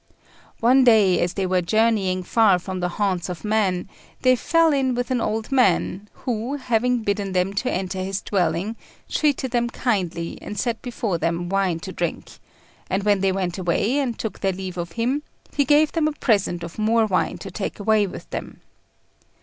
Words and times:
One 0.61 0.83
day 0.83 1.19
as 1.19 1.35
they 1.35 1.45
were 1.45 1.61
journeying 1.61 2.23
far 2.23 2.57
from 2.57 2.79
the 2.79 2.89
haunts 2.97 3.29
of 3.29 3.45
men, 3.45 3.87
they 4.23 4.35
fell 4.35 4.73
in 4.73 4.95
with 4.95 5.11
an 5.11 5.21
old 5.21 5.51
man, 5.51 6.09
who, 6.25 6.55
having 6.55 7.03
bidden 7.03 7.33
them 7.33 7.53
to 7.53 7.69
enter 7.71 8.01
his 8.03 8.19
dwelling, 8.23 8.77
treated 9.07 9.51
them 9.51 9.69
kindly, 9.69 10.39
and 10.41 10.57
set 10.57 10.81
before 10.81 11.19
them 11.19 11.49
wine 11.49 11.79
to 11.81 11.91
drink; 11.93 12.39
and 12.89 13.03
when 13.03 13.21
they 13.21 13.31
went 13.31 13.59
away, 13.59 13.99
and 13.99 14.17
took 14.17 14.39
their 14.39 14.53
leave 14.53 14.79
of 14.79 14.93
him, 14.93 15.21
he 15.55 15.65
gave 15.65 15.91
them 15.91 16.07
a 16.07 16.13
present 16.13 16.63
of 16.63 16.79
more 16.79 17.05
wine 17.05 17.37
to 17.37 17.51
take 17.51 17.79
away 17.79 18.07
with 18.07 18.27
them. 18.31 18.61